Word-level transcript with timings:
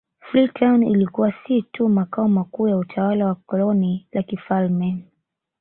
Freetown 0.19 0.83
ilikuwa 0.83 1.33
si 1.47 1.61
tu 1.61 1.89
makao 1.89 2.27
makuu 2.27 2.67
ya 2.67 2.77
utawala 2.77 3.25
wa 3.25 3.35
koloni 3.35 4.07
la 4.11 4.23
kifalme 4.23 5.03